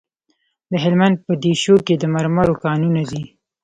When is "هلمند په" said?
0.83-1.31